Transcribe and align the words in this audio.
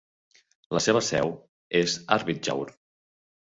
La 0.77 0.81
seva 0.85 1.01
seu 1.09 1.35
és 1.83 1.99
Arvidsjaur. 2.19 2.69